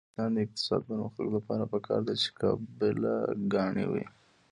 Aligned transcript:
د 0.03 0.03
افغانستان 0.09 0.35
د 0.35 0.37
اقتصادي 0.45 0.83
پرمختګ 0.89 1.27
لپاره 1.37 1.63
پکار 1.73 2.01
ده 2.07 2.13
چې 2.21 2.27
قابله 2.41 3.13
ګانې 3.53 3.85
وي. 3.91 4.05